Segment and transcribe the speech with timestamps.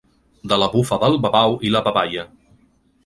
[0.53, 2.25] De la bufa del babau i la babaia.